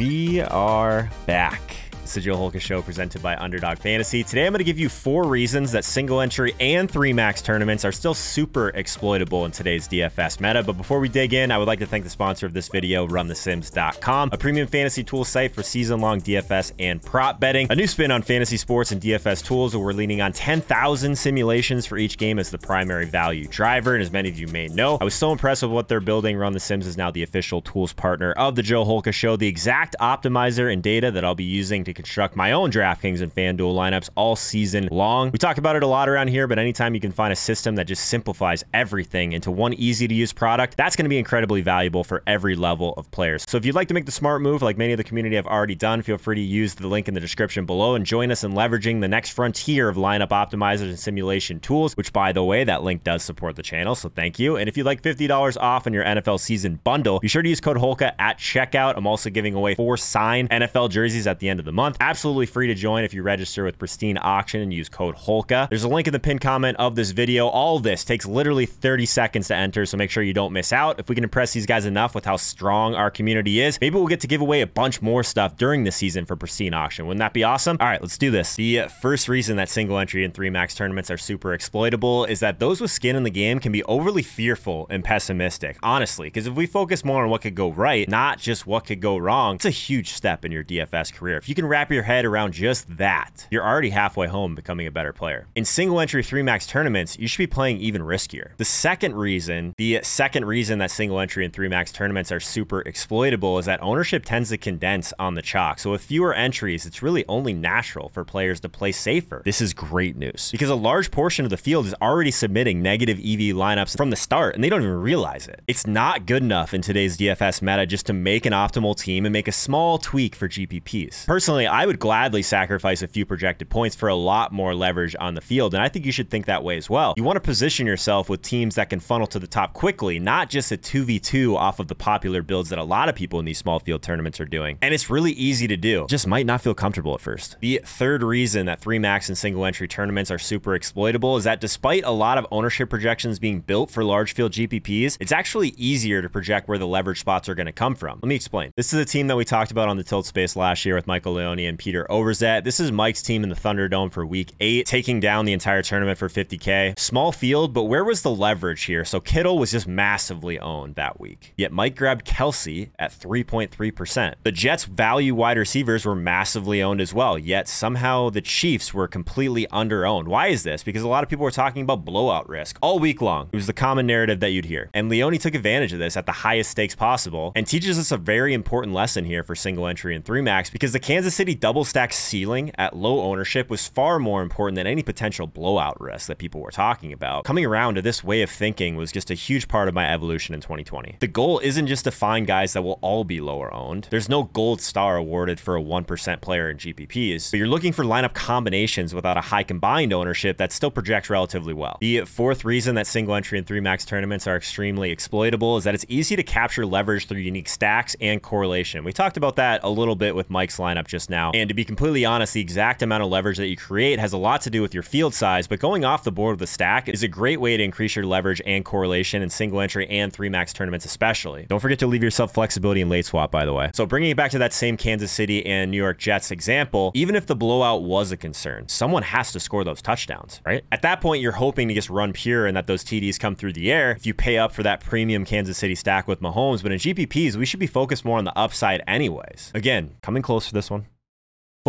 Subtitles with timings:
[0.00, 1.79] We are back.
[2.14, 4.24] The Joe Holka Show presented by Underdog Fantasy.
[4.24, 7.84] Today I'm going to give you four reasons that single entry and three max tournaments
[7.84, 10.64] are still super exploitable in today's DFS meta.
[10.64, 13.06] But before we dig in, I would like to thank the sponsor of this video,
[13.06, 17.68] RunTheSims.com, a premium fantasy tool site for season long DFS and prop betting.
[17.70, 21.86] A new spin on fantasy sports and DFS tools where we're leaning on 10,000 simulations
[21.86, 23.94] for each game as the primary value driver.
[23.94, 26.36] And as many of you may know, I was so impressed with what they're building.
[26.36, 29.46] Run the Sims is now the official tools partner of the Joe Holka Show, the
[29.46, 33.74] exact optimizer and data that I'll be using to construct my own DraftKings and FanDuel
[33.74, 35.30] lineups all season long.
[35.30, 37.76] We talk about it a lot around here, but anytime you can find a system
[37.76, 41.60] that just simplifies everything into one easy to use product, that's going to be incredibly
[41.60, 43.44] valuable for every level of players.
[43.48, 45.46] So if you'd like to make the smart move, like many of the community have
[45.46, 48.44] already done, feel free to use the link in the description below and join us
[48.44, 52.64] in leveraging the next frontier of lineup optimizers and simulation tools, which by the way,
[52.64, 53.94] that link does support the channel.
[53.94, 54.56] So thank you.
[54.56, 57.60] And if you'd like $50 off on your NFL season bundle, be sure to use
[57.60, 58.94] code HOLKA at checkout.
[58.96, 61.89] I'm also giving away four signed NFL jerseys at the end of the month.
[61.98, 65.68] Absolutely absolutely free to join if you register with Pristine Auction and use code HOLKA.
[65.68, 67.48] There's a link in the pinned comment of this video.
[67.48, 71.00] All this takes literally 30 seconds to enter, so make sure you don't miss out.
[71.00, 74.06] If we can impress these guys enough with how strong our community is, maybe we'll
[74.06, 77.06] get to give away a bunch more stuff during the season for Pristine Auction.
[77.06, 77.78] Wouldn't that be awesome?
[77.80, 78.54] All right, let's do this.
[78.54, 82.58] The first reason that single entry and three max tournaments are super exploitable is that
[82.58, 86.54] those with skin in the game can be overly fearful and pessimistic, honestly, because if
[86.54, 89.64] we focus more on what could go right, not just what could go wrong, it's
[89.64, 91.38] a huge step in your DFS career.
[91.38, 94.90] If you can wrap your head around just that, you're already halfway home becoming a
[94.90, 95.46] better player.
[95.54, 98.50] In single entry 3 max tournaments, you should be playing even riskier.
[98.56, 102.80] The second reason, the second reason that single entry and 3 max tournaments are super
[102.82, 105.78] exploitable is that ownership tends to condense on the chalk.
[105.78, 109.42] So with fewer entries, it's really only natural for players to play safer.
[109.44, 113.18] This is great news because a large portion of the field is already submitting negative
[113.18, 115.62] EV lineups from the start and they don't even realize it.
[115.68, 119.32] It's not good enough in today's DFS meta just to make an optimal team and
[119.32, 121.26] make a small tweak for GPPs.
[121.26, 125.34] Personally, I would gladly sacrifice a few projected points for a lot more leverage on
[125.34, 125.74] the field.
[125.74, 127.14] And I think you should think that way as well.
[127.16, 130.50] You want to position yourself with teams that can funnel to the top quickly, not
[130.50, 133.58] just a 2v2 off of the popular builds that a lot of people in these
[133.58, 134.78] small field tournaments are doing.
[134.82, 136.06] And it's really easy to do.
[136.08, 137.56] Just might not feel comfortable at first.
[137.60, 141.60] The third reason that 3 max and single entry tournaments are super exploitable is that
[141.60, 146.20] despite a lot of ownership projections being built for large field GPPs, it's actually easier
[146.20, 148.18] to project where the leverage spots are going to come from.
[148.22, 148.72] Let me explain.
[148.76, 151.06] This is a team that we talked about on the tilt space last year with
[151.06, 152.64] Michael Leone and Peter Overzet.
[152.64, 156.18] This is Mike's team in the Thunderdome for week eight, taking down the entire tournament
[156.18, 156.98] for 50K.
[156.98, 159.04] Small field, but where was the leverage here?
[159.04, 161.52] So Kittle was just massively owned that week.
[161.56, 164.34] Yet Mike grabbed Kelce at 3.3%.
[164.42, 169.08] The Jets' value wide receivers were massively owned as well, yet somehow the Chiefs were
[169.08, 170.28] completely under owned.
[170.28, 170.82] Why is this?
[170.82, 173.48] Because a lot of people were talking about blowout risk all week long.
[173.52, 174.90] It was the common narrative that you'd hear.
[174.94, 178.16] And Leone took advantage of this at the highest stakes possible and teaches us a
[178.16, 181.86] very important lesson here for single entry and three max because the Kansas City double
[181.86, 186.36] stack ceiling at low ownership was far more important than any potential blowout risk that
[186.36, 187.44] people were talking about.
[187.44, 190.54] Coming around to this way of thinking was just a huge part of my evolution
[190.54, 191.16] in 2020.
[191.18, 194.06] The goal isn't just to find guys that will all be lower owned.
[194.10, 198.04] There's no gold star awarded for a 1% player in GPPs, but you're looking for
[198.04, 201.96] lineup combinations without a high combined ownership that still projects relatively well.
[202.02, 205.94] The fourth reason that single entry and three max tournaments are extremely exploitable is that
[205.94, 209.04] it's easy to capture leverage through unique stacks and correlation.
[209.04, 211.52] We talked about that a little bit with Mike's lineup just now.
[211.54, 214.38] And to be completely honest, the exact amount of leverage that you create has a
[214.38, 217.08] lot to do with your field size, but going off the board with the stack
[217.08, 220.48] is a great way to increase your leverage and correlation in single entry and three
[220.48, 221.66] max tournaments, especially.
[221.68, 223.90] Don't forget to leave yourself flexibility in late swap, by the way.
[223.94, 227.34] So bringing it back to that same Kansas City and New York Jets example, even
[227.34, 230.84] if the blowout was a concern, someone has to score those touchdowns, right?
[230.92, 233.72] At that point, you're hoping to just run pure and that those TDs come through
[233.72, 236.82] the air if you pay up for that premium Kansas City stack with Mahomes.
[236.82, 239.70] But in GPPs, we should be focused more on the upside anyways.
[239.74, 241.06] Again, coming close for this one.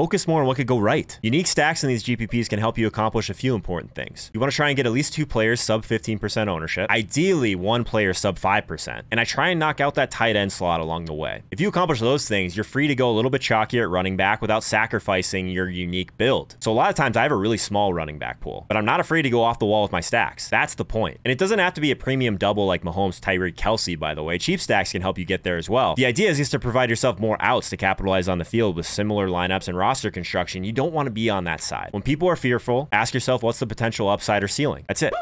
[0.01, 1.19] Focus more on what could go right.
[1.21, 4.31] Unique stacks in these GPPs can help you accomplish a few important things.
[4.33, 7.83] You want to try and get at least two players sub 15% ownership, ideally one
[7.83, 11.13] player sub 5%, and I try and knock out that tight end slot along the
[11.13, 11.43] way.
[11.51, 14.17] If you accomplish those things, you're free to go a little bit chalkier at running
[14.17, 16.55] back without sacrificing your unique build.
[16.61, 18.85] So a lot of times I have a really small running back pool, but I'm
[18.85, 20.49] not afraid to go off the wall with my stacks.
[20.49, 21.19] That's the point.
[21.23, 24.23] And it doesn't have to be a premium double like Mahomes, Tyreek, Kelce, by the
[24.23, 24.39] way.
[24.39, 25.93] Cheap stacks can help you get there as well.
[25.93, 28.87] The idea is just to provide yourself more outs to capitalize on the field with
[28.87, 31.89] similar lineups and roster construction, you don't want to be on that side.
[31.91, 34.85] When people are fearful, ask yourself what's the potential upside or ceiling.
[34.87, 35.13] That's it.